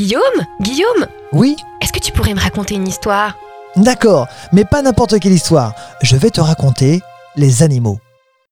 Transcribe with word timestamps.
Guillaume 0.00 0.46
Guillaume 0.62 1.06
Oui 1.34 1.56
Est-ce 1.82 1.92
que 1.92 1.98
tu 1.98 2.10
pourrais 2.10 2.32
me 2.32 2.40
raconter 2.40 2.74
une 2.74 2.88
histoire? 2.88 3.36
D'accord, 3.76 4.28
mais 4.50 4.64
pas 4.64 4.80
n'importe 4.80 5.20
quelle 5.20 5.34
histoire. 5.34 5.74
Je 6.00 6.16
vais 6.16 6.30
te 6.30 6.40
raconter 6.40 7.02
les 7.36 7.62
animaux. 7.62 7.98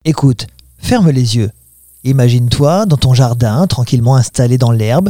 Écoute, 0.05 0.47
ferme 0.77 1.09
les 1.09 1.39
yeux. 1.39 1.51
Imagine-toi 2.05 2.85
dans 2.85 2.99
ton 2.99 3.15
jardin, 3.15 3.67
tranquillement 3.67 4.17
installé 4.17 4.59
dans 4.59 4.73
l'herbe. 4.73 5.09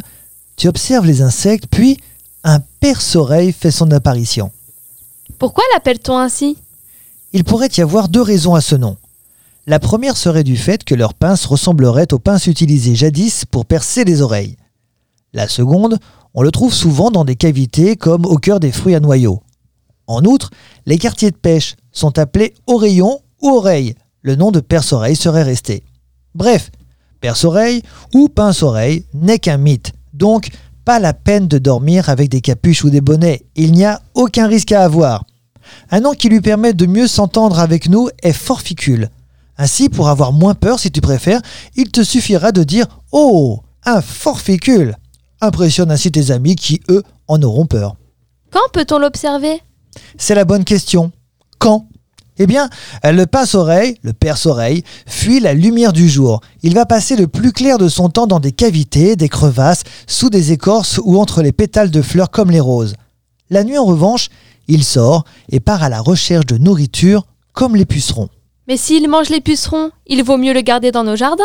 Tu 0.54 0.68
observes 0.68 1.06
les 1.06 1.22
insectes, 1.22 1.66
puis 1.68 1.98
un 2.44 2.60
perce-oreille 2.78 3.52
fait 3.52 3.72
son 3.72 3.90
apparition. 3.90 4.52
Pourquoi 5.40 5.64
l'appelle-t-on 5.74 6.18
ainsi? 6.18 6.56
Il 7.32 7.42
pourrait 7.42 7.70
y 7.76 7.80
avoir 7.80 8.08
deux 8.08 8.22
raisons 8.22 8.54
à 8.54 8.60
ce 8.60 8.76
nom. 8.76 8.96
La 9.66 9.80
première 9.80 10.16
serait 10.16 10.44
du 10.44 10.56
fait 10.56 10.84
que 10.84 10.94
leurs 10.94 11.14
pinces 11.14 11.46
ressembleraient 11.46 12.14
aux 12.14 12.20
pinces 12.20 12.46
utilisées 12.46 12.94
jadis 12.94 13.44
pour 13.44 13.66
percer 13.66 14.04
les 14.04 14.22
oreilles. 14.22 14.56
La 15.34 15.46
seconde, 15.46 15.98
on 16.38 16.42
le 16.42 16.52
trouve 16.52 16.72
souvent 16.72 17.10
dans 17.10 17.24
des 17.24 17.34
cavités 17.34 17.96
comme 17.96 18.24
au 18.24 18.36
cœur 18.36 18.60
des 18.60 18.70
fruits 18.70 18.94
à 18.94 19.00
noyaux. 19.00 19.42
En 20.06 20.24
outre, 20.24 20.50
les 20.86 20.96
quartiers 20.96 21.32
de 21.32 21.36
pêche 21.36 21.74
sont 21.90 22.16
appelés 22.16 22.54
oreillons 22.68 23.22
ou 23.42 23.48
oreilles. 23.48 23.96
Le 24.22 24.36
nom 24.36 24.52
de 24.52 24.60
perce-oreille 24.60 25.16
serait 25.16 25.42
resté. 25.42 25.82
Bref, 26.36 26.70
perce-oreille 27.20 27.82
ou 28.14 28.28
pince-oreille 28.28 29.04
n'est 29.14 29.40
qu'un 29.40 29.56
mythe. 29.56 29.90
Donc, 30.12 30.50
pas 30.84 31.00
la 31.00 31.12
peine 31.12 31.48
de 31.48 31.58
dormir 31.58 32.08
avec 32.08 32.28
des 32.28 32.40
capuches 32.40 32.84
ou 32.84 32.90
des 32.90 33.00
bonnets. 33.00 33.44
Il 33.56 33.72
n'y 33.72 33.84
a 33.84 34.00
aucun 34.14 34.46
risque 34.46 34.70
à 34.70 34.84
avoir. 34.84 35.24
Un 35.90 35.98
nom 35.98 36.12
qui 36.12 36.28
lui 36.28 36.40
permet 36.40 36.72
de 36.72 36.86
mieux 36.86 37.08
s'entendre 37.08 37.58
avec 37.58 37.88
nous 37.88 38.10
est 38.22 38.32
forficule. 38.32 39.10
Ainsi, 39.56 39.88
pour 39.88 40.08
avoir 40.08 40.32
moins 40.32 40.54
peur 40.54 40.78
si 40.78 40.92
tu 40.92 41.00
préfères, 41.00 41.42
il 41.74 41.90
te 41.90 42.04
suffira 42.04 42.52
de 42.52 42.62
dire 42.62 42.86
Oh, 43.10 43.64
un 43.84 44.00
forficule 44.00 44.94
Impressionne 45.40 45.90
ainsi 45.90 46.10
tes 46.10 46.30
amis 46.30 46.56
qui, 46.56 46.80
eux, 46.88 47.02
en 47.28 47.42
auront 47.42 47.66
peur. 47.66 47.96
Quand 48.50 48.72
peut-on 48.72 48.98
l'observer? 48.98 49.62
C'est 50.16 50.34
la 50.34 50.44
bonne 50.44 50.64
question. 50.64 51.12
Quand? 51.58 51.86
Eh 52.38 52.46
bien, 52.46 52.68
le 53.04 53.24
pince-oreille, 53.24 53.98
le 54.02 54.12
perce-oreille, 54.12 54.84
fuit 55.06 55.40
la 55.40 55.54
lumière 55.54 55.92
du 55.92 56.08
jour. 56.08 56.40
Il 56.62 56.74
va 56.74 56.86
passer 56.86 57.16
le 57.16 57.26
plus 57.26 57.52
clair 57.52 57.78
de 57.78 57.88
son 57.88 58.08
temps 58.10 58.28
dans 58.28 58.38
des 58.38 58.52
cavités, 58.52 59.16
des 59.16 59.28
crevasses, 59.28 59.82
sous 60.06 60.30
des 60.30 60.52
écorces 60.52 61.00
ou 61.02 61.18
entre 61.18 61.42
les 61.42 61.52
pétales 61.52 61.90
de 61.90 62.02
fleurs 62.02 62.30
comme 62.30 62.50
les 62.50 62.60
roses. 62.60 62.94
La 63.50 63.64
nuit, 63.64 63.78
en 63.78 63.84
revanche, 63.84 64.28
il 64.68 64.84
sort 64.84 65.24
et 65.50 65.58
part 65.60 65.82
à 65.82 65.88
la 65.88 66.00
recherche 66.00 66.46
de 66.46 66.58
nourriture 66.58 67.26
comme 67.52 67.74
les 67.74 67.86
pucerons. 67.86 68.28
Mais 68.68 68.76
s'il 68.76 69.08
mange 69.08 69.30
les 69.30 69.40
pucerons, 69.40 69.90
il 70.06 70.22
vaut 70.22 70.36
mieux 70.36 70.52
le 70.52 70.60
garder 70.60 70.92
dans 70.92 71.02
nos 71.04 71.16
jardins? 71.16 71.42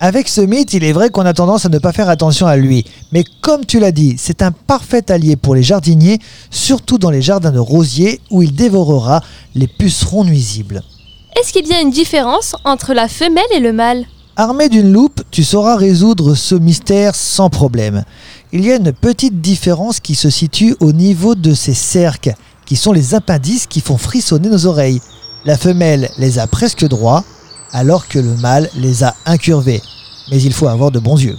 Avec 0.00 0.28
ce 0.28 0.40
mythe, 0.40 0.74
il 0.74 0.84
est 0.84 0.92
vrai 0.92 1.10
qu'on 1.10 1.26
a 1.26 1.32
tendance 1.32 1.66
à 1.66 1.68
ne 1.68 1.78
pas 1.78 1.92
faire 1.92 2.08
attention 2.08 2.46
à 2.46 2.56
lui. 2.56 2.84
Mais 3.10 3.24
comme 3.40 3.66
tu 3.66 3.80
l'as 3.80 3.90
dit, 3.90 4.14
c'est 4.16 4.42
un 4.42 4.52
parfait 4.52 5.10
allié 5.10 5.34
pour 5.34 5.56
les 5.56 5.64
jardiniers, 5.64 6.20
surtout 6.50 6.98
dans 6.98 7.10
les 7.10 7.20
jardins 7.20 7.50
de 7.50 7.58
rosiers 7.58 8.20
où 8.30 8.44
il 8.44 8.54
dévorera 8.54 9.22
les 9.56 9.66
pucerons 9.66 10.22
nuisibles. 10.22 10.84
Est-ce 11.36 11.52
qu'il 11.52 11.66
y 11.66 11.72
a 11.72 11.80
une 11.80 11.90
différence 11.90 12.54
entre 12.64 12.94
la 12.94 13.08
femelle 13.08 13.42
et 13.52 13.58
le 13.58 13.72
mâle? 13.72 14.04
Armé 14.36 14.68
d'une 14.68 14.92
loupe, 14.92 15.22
tu 15.32 15.42
sauras 15.42 15.74
résoudre 15.74 16.36
ce 16.36 16.54
mystère 16.54 17.16
sans 17.16 17.50
problème. 17.50 18.04
Il 18.52 18.64
y 18.64 18.70
a 18.70 18.76
une 18.76 18.92
petite 18.92 19.40
différence 19.40 19.98
qui 19.98 20.14
se 20.14 20.30
situe 20.30 20.76
au 20.78 20.92
niveau 20.92 21.34
de 21.34 21.54
ces 21.54 21.74
cerques, 21.74 22.30
qui 22.66 22.76
sont 22.76 22.92
les 22.92 23.16
appendices 23.16 23.66
qui 23.66 23.80
font 23.80 23.98
frissonner 23.98 24.48
nos 24.48 24.66
oreilles. 24.66 25.00
La 25.44 25.58
femelle 25.58 26.08
les 26.18 26.38
a 26.38 26.46
presque 26.46 26.86
droits, 26.86 27.24
alors 27.72 28.08
que 28.08 28.18
le 28.18 28.34
mâle 28.36 28.70
les 28.76 29.04
a 29.04 29.14
incurvés. 29.26 29.82
Mais 30.30 30.40
il 30.42 30.52
faut 30.52 30.68
avoir 30.68 30.90
de 30.90 30.98
bons 30.98 31.20
yeux. 31.20 31.38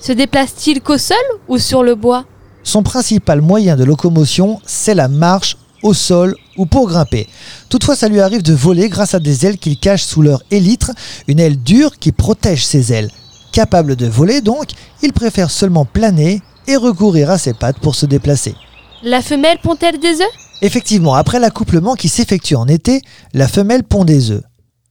Se 0.00 0.12
déplace-t-il 0.12 0.80
qu'au 0.80 0.98
sol 0.98 1.16
ou 1.48 1.58
sur 1.58 1.82
le 1.82 1.94
bois? 1.94 2.24
Son 2.62 2.82
principal 2.82 3.40
moyen 3.40 3.76
de 3.76 3.84
locomotion, 3.84 4.60
c'est 4.64 4.94
la 4.94 5.08
marche 5.08 5.56
au 5.82 5.92
sol 5.92 6.34
ou 6.56 6.66
pour 6.66 6.88
grimper. 6.88 7.28
Toutefois, 7.68 7.96
ça 7.96 8.08
lui 8.08 8.20
arrive 8.20 8.42
de 8.42 8.54
voler 8.54 8.88
grâce 8.88 9.14
à 9.14 9.20
des 9.20 9.44
ailes 9.46 9.58
qu'il 9.58 9.78
cache 9.78 10.02
sous 10.02 10.22
leur 10.22 10.42
élytre, 10.50 10.92
une 11.28 11.40
aile 11.40 11.58
dure 11.58 11.98
qui 11.98 12.12
protège 12.12 12.64
ses 12.64 12.92
ailes. 12.92 13.10
Capable 13.52 13.94
de 13.94 14.06
voler 14.06 14.40
donc, 14.40 14.70
il 15.02 15.12
préfère 15.12 15.50
seulement 15.50 15.84
planer 15.84 16.40
et 16.66 16.76
recourir 16.76 17.30
à 17.30 17.38
ses 17.38 17.52
pattes 17.52 17.78
pour 17.78 17.94
se 17.94 18.06
déplacer. 18.06 18.54
La 19.02 19.20
femelle 19.20 19.58
pond-elle 19.62 20.00
des 20.00 20.22
œufs? 20.22 20.32
Effectivement, 20.62 21.14
après 21.14 21.38
l'accouplement 21.38 21.94
qui 21.94 22.08
s'effectue 22.08 22.56
en 22.56 22.66
été, 22.66 23.02
la 23.34 23.48
femelle 23.48 23.84
pond 23.84 24.04
des 24.04 24.30
œufs. 24.30 24.42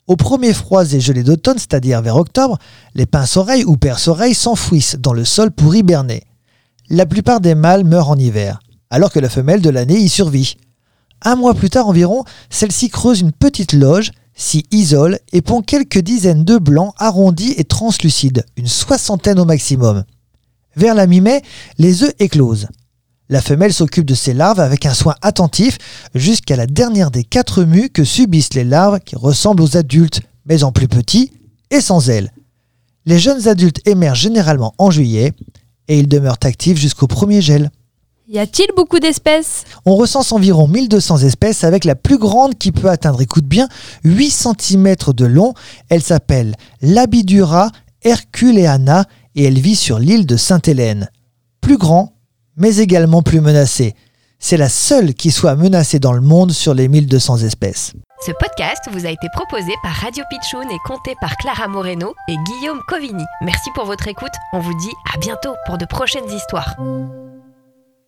Aux 0.07 0.17
premiers 0.17 0.53
froids 0.53 0.85
et 0.85 0.99
gelés 0.99 1.23
d'automne, 1.23 1.57
c'est-à-dire 1.57 2.01
vers 2.01 2.17
octobre, 2.17 2.57
les 2.93 3.05
pince-oreilles 3.05 3.63
ou 3.63 3.77
perce-oreilles 3.77 4.33
s'enfouissent 4.33 4.97
dans 4.99 5.13
le 5.13 5.23
sol 5.23 5.51
pour 5.51 5.75
hiberner. 5.75 6.23
La 6.89 7.05
plupart 7.05 7.39
des 7.39 7.55
mâles 7.55 7.85
meurent 7.85 8.09
en 8.09 8.17
hiver, 8.17 8.59
alors 8.89 9.11
que 9.11 9.19
la 9.19 9.29
femelle 9.29 9.61
de 9.61 9.69
l'année 9.69 9.97
y 9.97 10.09
survit. 10.09 10.57
Un 11.21 11.35
mois 11.37 11.53
plus 11.53 11.69
tard 11.69 11.87
environ, 11.87 12.25
celle-ci 12.49 12.89
creuse 12.89 13.21
une 13.21 13.31
petite 13.31 13.71
loge, 13.71 14.11
s'y 14.35 14.65
isole 14.71 15.19
et 15.31 15.41
pond 15.41 15.61
quelques 15.61 15.99
dizaines 15.99 16.43
d'œufs 16.43 16.61
blancs 16.61 16.93
arrondis 16.97 17.53
et 17.55 17.63
translucides, 17.63 18.45
une 18.57 18.67
soixantaine 18.67 19.39
au 19.39 19.45
maximum. 19.45 20.03
Vers 20.75 20.95
la 20.95 21.07
mi-mai, 21.07 21.41
les 21.77 22.03
œufs 22.03 22.13
éclosent. 22.19 22.67
La 23.29 23.41
femelle 23.41 23.73
s'occupe 23.73 24.05
de 24.05 24.15
ses 24.15 24.33
larves 24.33 24.59
avec 24.59 24.85
un 24.85 24.93
soin 24.93 25.15
attentif 25.21 25.77
jusqu'à 26.13 26.55
la 26.55 26.67
dernière 26.67 27.09
des 27.09 27.23
quatre 27.23 27.63
mues 27.63 27.89
que 27.89 28.03
subissent 28.03 28.53
les 28.53 28.63
larves 28.63 28.99
qui 28.99 29.15
ressemblent 29.15 29.63
aux 29.63 29.77
adultes, 29.77 30.21
mais 30.45 30.63
en 30.63 30.71
plus 30.71 30.87
petits 30.87 31.31
et 31.71 31.81
sans 31.81 32.09
ailes. 32.09 32.31
Les 33.05 33.19
jeunes 33.19 33.47
adultes 33.47 33.81
émergent 33.87 34.21
généralement 34.21 34.73
en 34.77 34.91
juillet 34.91 35.33
et 35.87 35.99
ils 35.99 36.07
demeurent 36.07 36.37
actifs 36.43 36.77
jusqu'au 36.77 37.07
premier 37.07 37.41
gel. 37.41 37.69
Y 38.27 38.39
a-t-il 38.39 38.67
beaucoup 38.75 38.99
d'espèces? 38.99 39.65
On 39.85 39.95
recense 39.95 40.31
environ 40.31 40.67
1200 40.67 41.19
espèces 41.19 41.65
avec 41.65 41.83
la 41.83 41.95
plus 41.95 42.17
grande 42.17 42.57
qui 42.57 42.71
peut 42.71 42.89
atteindre, 42.89 43.21
écoute 43.21 43.45
bien, 43.45 43.67
8 44.05 44.29
cm 44.31 44.95
de 45.15 45.25
long. 45.25 45.53
Elle 45.89 46.01
s'appelle 46.01 46.55
Labidura 46.81 47.69
herculeana 48.01 49.05
et 49.35 49.43
elle 49.43 49.59
vit 49.59 49.75
sur 49.75 49.99
l'île 49.99 50.25
de 50.25 50.37
Sainte-Hélène. 50.37 51.09
Plus 51.59 51.77
grand, 51.77 52.12
mais 52.57 52.77
également 52.77 53.21
plus 53.21 53.41
menacé. 53.41 53.95
C'est 54.39 54.57
la 54.57 54.69
seule 54.69 55.13
qui 55.13 55.31
soit 55.31 55.55
menacée 55.55 55.99
dans 55.99 56.11
le 56.11 56.21
monde 56.21 56.51
sur 56.51 56.73
les 56.73 56.87
1200 56.87 57.37
espèces. 57.37 57.93
Ce 58.25 58.31
podcast 58.31 58.89
vous 58.91 59.05
a 59.05 59.09
été 59.09 59.27
proposé 59.33 59.71
par 59.81 59.93
Radio 59.93 60.23
Pitchoun 60.29 60.69
et 60.69 60.79
compté 60.85 61.15
par 61.19 61.35
Clara 61.37 61.67
Moreno 61.67 62.13
et 62.27 62.35
Guillaume 62.45 62.81
Covini. 62.87 63.23
Merci 63.41 63.69
pour 63.73 63.85
votre 63.85 64.07
écoute. 64.07 64.33
On 64.53 64.59
vous 64.59 64.73
dit 64.79 64.93
à 65.13 65.17
bientôt 65.17 65.55
pour 65.65 65.77
de 65.77 65.85
prochaines 65.85 66.29
histoires. 66.29 66.75